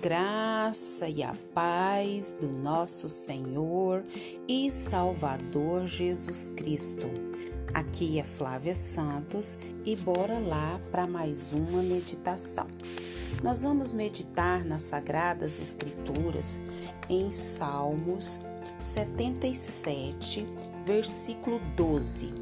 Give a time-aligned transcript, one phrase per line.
[0.00, 4.04] graça e a paz do nosso Senhor
[4.46, 7.08] e Salvador Jesus Cristo.
[7.74, 12.66] Aqui é Flávia Santos e bora lá para mais uma meditação.
[13.42, 16.60] Nós vamos meditar nas Sagradas Escrituras
[17.08, 18.40] em Salmos
[18.78, 20.46] 77,
[20.86, 22.32] versículo 12.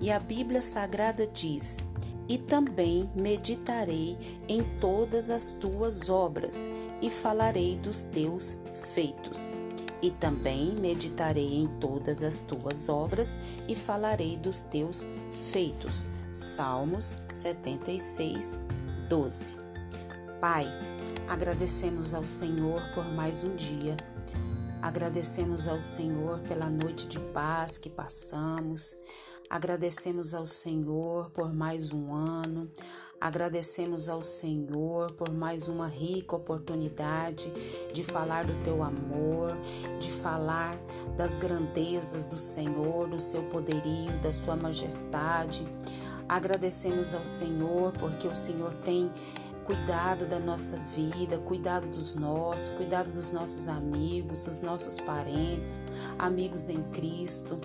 [0.00, 1.84] E a Bíblia Sagrada diz:
[2.28, 6.68] E também meditarei em todas as tuas obras
[7.04, 8.56] e falarei dos teus
[8.94, 9.52] feitos.
[10.00, 15.06] E também meditarei em todas as tuas obras e falarei dos teus
[15.52, 16.08] feitos.
[16.32, 18.58] Salmos 76,
[19.10, 19.54] 12.
[20.40, 20.66] Pai,
[21.28, 23.98] agradecemos ao Senhor por mais um dia.
[24.80, 28.96] Agradecemos ao Senhor pela noite de paz que passamos.
[29.50, 32.70] Agradecemos ao Senhor por mais um ano.
[33.24, 37.50] Agradecemos ao Senhor por mais uma rica oportunidade
[37.90, 39.56] de falar do teu amor,
[39.98, 40.76] de falar
[41.16, 45.66] das grandezas do Senhor, do seu poderio, da sua majestade.
[46.28, 49.10] Agradecemos ao Senhor porque o Senhor tem
[49.64, 55.86] cuidado da nossa vida, cuidado dos nossos, cuidado dos nossos amigos, dos nossos parentes,
[56.18, 57.58] amigos em Cristo.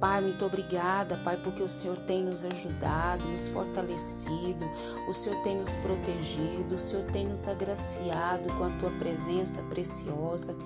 [0.00, 4.68] Pai, muito obrigada, Pai, porque o Senhor tem nos ajudado, nos fortalecido,
[5.06, 10.56] o Senhor tem nos protegido, o Senhor tem nos agraciado com a tua presença preciosa.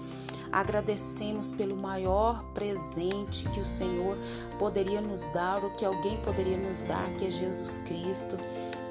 [0.50, 4.16] Agradecemos pelo maior presente que o Senhor
[4.58, 8.38] poderia nos dar, ou que alguém poderia nos dar, que é Jesus Cristo,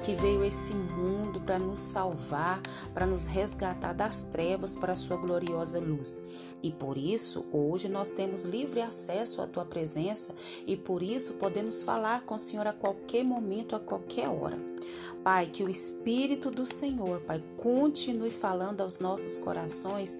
[0.06, 2.62] que veio esse mundo para nos salvar,
[2.94, 6.20] para nos resgatar das trevas para a sua gloriosa luz.
[6.62, 10.32] E por isso, hoje nós temos livre acesso à tua presença
[10.64, 14.56] e por isso podemos falar com o Senhor a qualquer momento, a qualquer hora.
[15.26, 20.16] Pai, que o Espírito do Senhor, Pai, continue falando aos nossos corações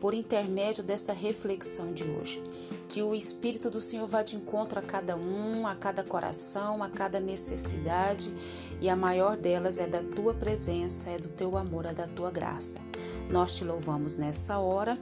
[0.00, 2.42] por intermédio dessa reflexão de hoje.
[2.88, 6.88] Que o Espírito do Senhor vá de encontro a cada um, a cada coração, a
[6.88, 8.34] cada necessidade,
[8.80, 12.30] e a maior delas é da tua presença, é do teu amor, é da tua
[12.30, 12.80] graça.
[13.28, 14.96] Nós te louvamos nessa hora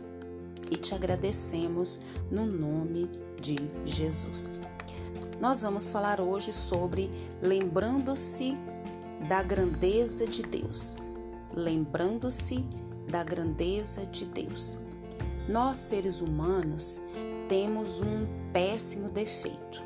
[0.69, 3.09] e te agradecemos no nome
[3.41, 4.59] de Jesus.
[5.41, 7.09] Nós vamos falar hoje sobre
[7.41, 8.57] lembrando-se
[9.29, 10.97] da grandeza de Deus.
[11.53, 12.65] Lembrando-se
[13.09, 14.79] da grandeza de Deus.
[15.49, 17.01] Nós, seres humanos,
[17.49, 19.83] temos um péssimo defeito.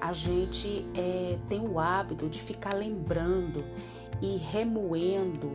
[0.00, 3.64] A gente é, tem o hábito de ficar lembrando
[4.20, 5.50] e remoendo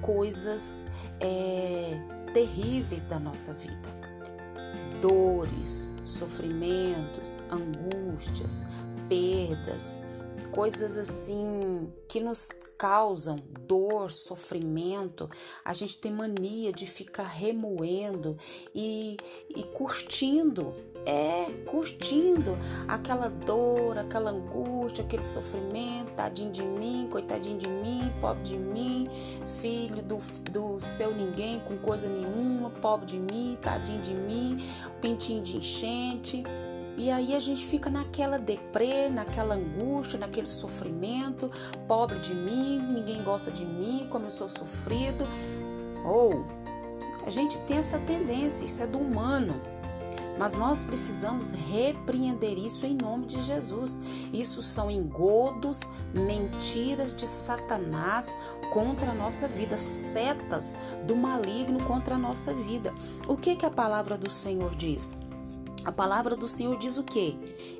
[0.00, 0.86] coisas
[1.20, 1.98] é,
[2.32, 3.96] terríveis da nossa vida.
[5.00, 8.66] Dores, sofrimentos, angústias,
[9.08, 10.00] perdas,
[10.56, 13.36] coisas assim que nos causam
[13.68, 15.28] dor, sofrimento,
[15.62, 18.34] a gente tem mania de ficar remoendo
[18.74, 19.18] e,
[19.54, 20.74] e curtindo
[21.04, 22.58] é curtindo
[22.88, 29.08] aquela dor, aquela angústia, aquele sofrimento, tadinho de mim, coitadinho de mim, pobre de mim,
[29.60, 30.18] filho do,
[30.50, 34.56] do seu ninguém com coisa nenhuma, pobre de mim, tadinho de mim,
[35.00, 36.42] pintinho de enchente.
[36.96, 41.50] E aí a gente fica naquela deprê, naquela angústia, naquele sofrimento,
[41.86, 45.28] pobre de mim, ninguém gosta de mim, como eu sou sofrido.
[46.04, 46.44] Ou
[47.26, 49.60] a gente tem essa tendência, isso é do humano.
[50.38, 54.28] Mas nós precisamos repreender isso em nome de Jesus.
[54.32, 58.36] Isso são engodos, mentiras de Satanás
[58.70, 62.92] contra a nossa vida, setas do maligno contra a nossa vida.
[63.26, 65.14] O que que a palavra do Senhor diz?
[65.86, 67.36] A palavra do Senhor diz o quê?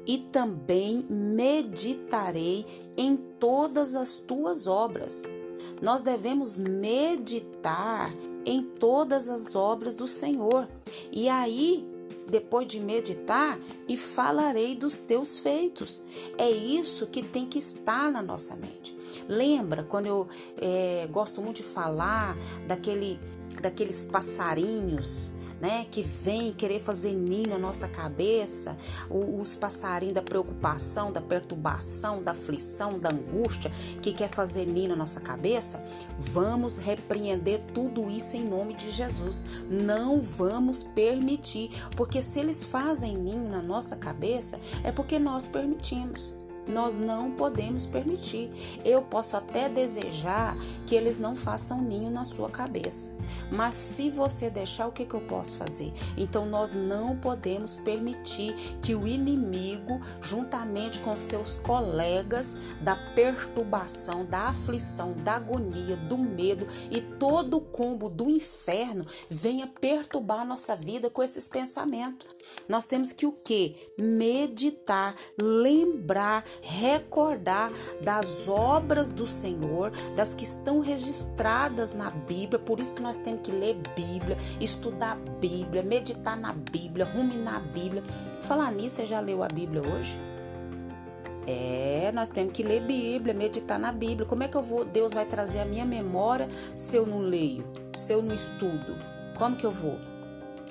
[0.07, 2.65] E também meditarei
[2.97, 5.29] em todas as tuas obras.
[5.83, 10.69] Nós devemos meditar em todas as obras do Senhor.
[11.11, 11.85] E aí,
[12.31, 13.59] depois de meditar,
[13.89, 16.01] e falarei dos teus feitos.
[16.39, 18.97] É isso que tem que estar na nossa mente.
[19.29, 20.29] Lembra quando eu
[20.59, 22.37] é, gosto muito de falar
[22.69, 23.19] daquele,
[23.61, 28.77] daqueles passarinhos né, que vem querer fazer ninho na nossa cabeça,
[29.11, 33.71] os passarinhos da preocupação, da perturbação, da aflição, da angústia,
[34.03, 35.83] que quer fazer ninho na nossa cabeça,
[36.17, 39.65] vamos repreender tudo isso em nome de Jesus.
[39.69, 46.46] Não vamos permitir, porque se eles fazem ninho na nossa cabeça, é porque nós permitimos.
[46.67, 48.51] Nós não podemos permitir.
[48.85, 53.17] Eu posso até desejar que eles não façam ninho na sua cabeça,
[53.51, 55.93] mas se você deixar, o que, que eu posso fazer?
[56.17, 64.49] Então nós não podemos permitir que o inimigo, juntamente com seus colegas da perturbação, da
[64.49, 70.77] aflição, da agonia, do medo e todo o combo do inferno, venha perturbar a nossa
[70.77, 72.27] vida com esses pensamentos.
[72.69, 73.77] Nós temos que o que?
[73.99, 77.71] Meditar, lembrar, recordar
[78.01, 82.59] das obras do Senhor, das que estão registradas na Bíblia.
[82.59, 87.61] Por isso que nós temos que ler Bíblia, estudar Bíblia, meditar na Bíblia, ruminar a
[87.61, 88.03] Bíblia.
[88.41, 90.19] Falar nisso, você já leu a Bíblia hoje?
[91.47, 94.27] É, nós temos que ler Bíblia, meditar na Bíblia.
[94.27, 94.85] Como é que eu vou?
[94.85, 97.65] Deus vai trazer a minha memória se eu não leio,
[97.95, 98.99] se eu não estudo?
[99.37, 99.97] Como que eu vou?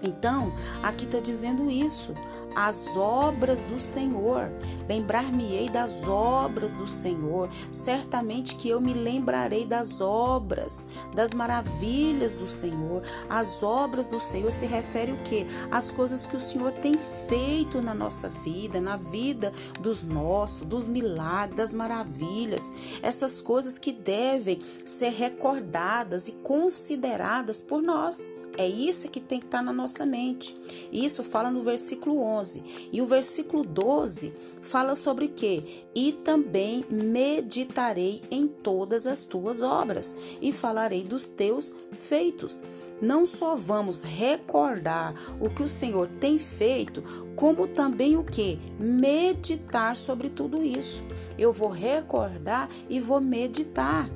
[0.06, 0.54] Então,
[0.84, 2.14] aqui está dizendo isso,
[2.56, 4.52] as obras do Senhor.
[4.88, 7.50] Lembrar-me-ei das obras do Senhor.
[7.72, 13.02] Certamente que eu me lembrarei das obras, das maravilhas do Senhor.
[13.30, 15.46] As obras do Senhor se refere o quê?
[15.70, 20.88] As coisas que o Senhor tem feito na nossa vida, na vida dos nossos, dos
[20.88, 22.72] milagres, das maravilhas.
[23.02, 28.30] Essas coisas que devem ser recordadas e consideradas por nós.
[28.58, 30.56] É isso que tem que estar tá na nossa mente.
[30.92, 32.90] Isso fala no versículo 11.
[32.92, 35.64] E o versículo 12 fala sobre quê?
[35.94, 42.64] E também meditarei em todas as tuas obras e falarei dos teus feitos.
[43.02, 47.04] Não só vamos recordar o que o Senhor tem feito,
[47.36, 48.58] como também o que?
[48.80, 51.04] Meditar sobre tudo isso.
[51.38, 54.10] Eu vou recordar e vou meditar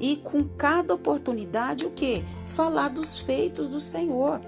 [0.00, 2.24] e com cada oportunidade o que?
[2.44, 4.40] Falar dos feitos do Senhor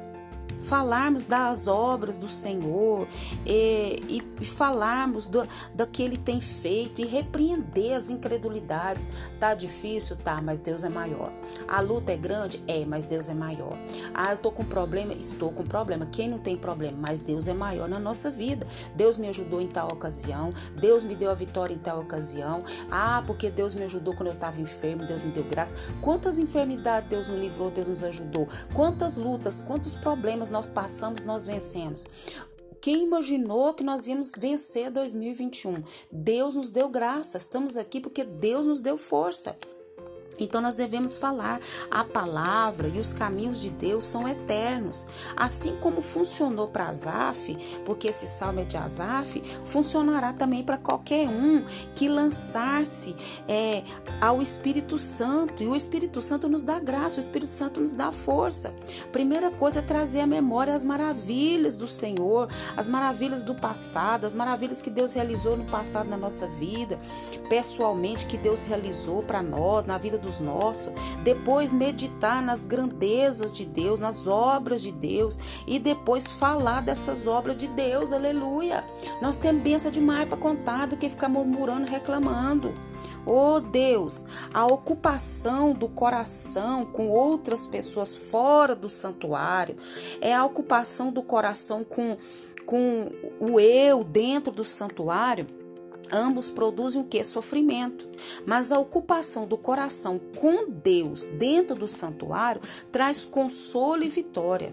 [0.60, 3.06] falarmos das obras do Senhor
[3.46, 9.08] e, e falarmos do, do que Ele tem feito e repreender as incredulidades.
[9.38, 10.16] Tá difícil?
[10.16, 11.32] Tá, mas Deus é maior.
[11.66, 12.62] A luta é grande?
[12.66, 13.76] É, mas Deus é maior.
[14.14, 15.12] Ah, eu tô com problema?
[15.12, 16.06] Estou com problema.
[16.06, 16.96] Quem não tem problema?
[17.00, 18.66] Mas Deus é maior na nossa vida.
[18.94, 20.52] Deus me ajudou em tal ocasião.
[20.80, 22.62] Deus me deu a vitória em tal ocasião.
[22.90, 25.04] Ah, porque Deus me ajudou quando eu estava enfermo.
[25.04, 25.74] Deus me deu graça.
[26.00, 28.48] Quantas enfermidades Deus nos livrou, Deus nos ajudou.
[28.72, 32.06] Quantas lutas, quantos problemas nós passamos, nós vencemos.
[32.80, 35.82] Quem imaginou que nós íamos vencer 2021?
[36.10, 37.36] Deus nos deu graça.
[37.36, 39.56] Estamos aqui porque Deus nos deu força.
[40.38, 45.06] Então nós devemos falar a palavra e os caminhos de Deus são eternos.
[45.36, 51.28] Assim como funcionou para Asaf, porque esse salmo é de Asaf, funcionará também para qualquer
[51.28, 51.64] um
[51.94, 53.14] que lançar-se
[53.46, 53.82] é,
[54.20, 55.62] ao Espírito Santo.
[55.62, 58.72] E o Espírito Santo nos dá graça, o Espírito Santo nos dá força.
[59.12, 64.34] Primeira coisa é trazer à memória as maravilhas do Senhor, as maravilhas do passado, as
[64.34, 66.98] maravilhas que Deus realizou no passado na nossa vida,
[67.48, 70.92] pessoalmente que Deus realizou para nós, na vida do dos nossos,
[71.24, 77.56] depois meditar nas grandezas de Deus, nas obras de Deus e depois falar dessas obras
[77.56, 78.84] de Deus, aleluia.
[79.22, 82.74] Nós temos benção demais para contar do que ficar murmurando, reclamando.
[83.24, 89.76] Oh Deus, a ocupação do coração com outras pessoas fora do santuário
[90.20, 92.16] é a ocupação do coração com,
[92.66, 93.08] com
[93.40, 95.46] o eu dentro do santuário
[96.12, 97.22] Ambos produzem o que?
[97.22, 98.08] Sofrimento.
[98.46, 102.60] Mas a ocupação do coração com Deus dentro do santuário
[102.90, 104.72] traz consolo e vitória.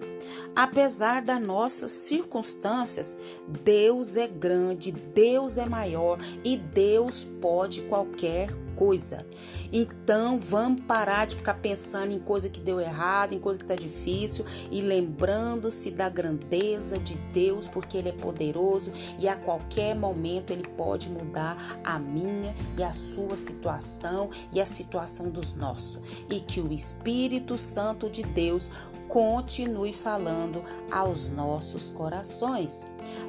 [0.55, 3.17] Apesar das nossas circunstâncias,
[3.63, 9.25] Deus é grande, Deus é maior e Deus pode qualquer coisa.
[9.71, 13.75] Então vamos parar de ficar pensando em coisa que deu errado, em coisa que está
[13.75, 20.51] difícil e lembrando-se da grandeza de Deus, porque Ele é poderoso e a qualquer momento
[20.51, 26.25] Ele pode mudar a minha e a sua situação e a situação dos nossos.
[26.29, 28.69] E que o Espírito Santo de Deus
[29.07, 32.87] continue falando aos nossos corações.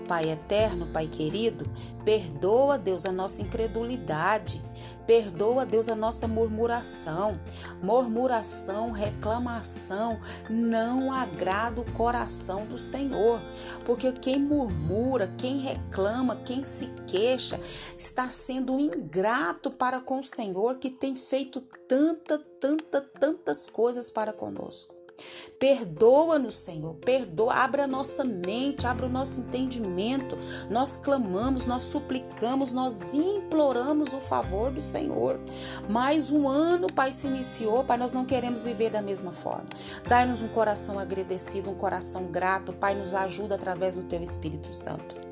[0.09, 1.68] Pai eterno, Pai querido,
[2.04, 4.62] perdoa, Deus, a nossa incredulidade,
[5.06, 7.40] perdoa, Deus, a nossa murmuração.
[7.83, 10.18] Murmuração, reclamação
[10.49, 13.42] não agrada o coração do Senhor,
[13.85, 17.59] porque quem murmura, quem reclama, quem se queixa,
[17.97, 24.33] está sendo ingrato para com o Senhor que tem feito tanta, tanta, tantas coisas para
[24.33, 24.95] conosco.
[25.58, 26.94] Perdoa-nos, Senhor.
[26.96, 30.36] Perdoa, abre a nossa mente, abre o nosso entendimento.
[30.70, 35.40] Nós clamamos, nós suplicamos, nós imploramos o favor do Senhor.
[35.88, 39.68] Mais um ano, Pai, se iniciou, Pai, nós não queremos viver da mesma forma.
[40.06, 45.25] Dá-nos um coração agradecido, um coração grato, Pai, nos ajuda através do Teu Espírito Santo.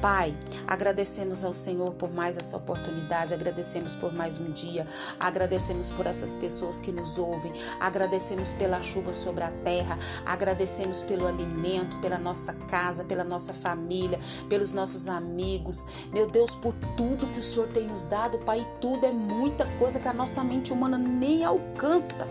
[0.00, 4.86] Pai, agradecemos ao Senhor por mais essa oportunidade, agradecemos por mais um dia,
[5.18, 11.26] agradecemos por essas pessoas que nos ouvem, agradecemos pela chuva sobre a terra, agradecemos pelo
[11.26, 14.18] alimento, pela nossa casa, pela nossa família,
[14.48, 16.06] pelos nossos amigos.
[16.12, 20.00] Meu Deus, por tudo que o Senhor tem nos dado, Pai, tudo é muita coisa
[20.00, 22.26] que a nossa mente humana nem alcança.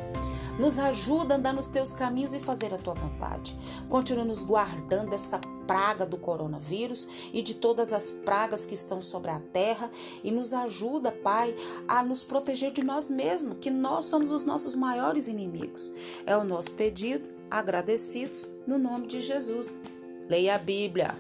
[0.58, 3.58] Nos ajuda a andar nos teus caminhos e fazer a tua vontade.
[3.88, 5.40] Continua nos guardando dessa
[5.70, 9.92] praga do coronavírus e de todas as pragas que estão sobre a terra
[10.24, 11.56] e nos ajuda, Pai,
[11.88, 15.94] a nos proteger de nós mesmos, que nós somos os nossos maiores inimigos.
[16.26, 19.80] É o nosso pedido, agradecidos no nome de Jesus.
[20.28, 21.16] Leia a Bíblia.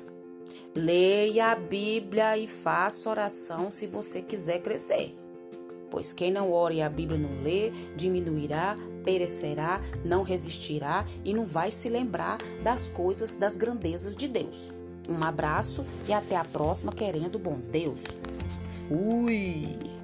[0.74, 5.14] Leia a Bíblia e faça oração se você quiser crescer.
[5.90, 11.46] Pois quem não ora e a Bíblia não lê, diminuirá, perecerá, não resistirá e não
[11.46, 14.72] vai se lembrar das coisas, das grandezas de Deus.
[15.08, 18.04] Um abraço e até a próxima, querendo bom Deus.
[18.88, 19.99] Fui!